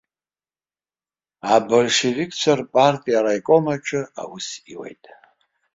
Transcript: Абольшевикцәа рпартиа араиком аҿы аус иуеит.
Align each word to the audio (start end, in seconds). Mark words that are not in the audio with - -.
Абольшевикцәа 1.53 2.53
рпартиа 2.59 3.17
араиком 3.19 3.65
аҿы 3.73 4.01
аус 4.21 4.47
иуеит. 4.73 5.03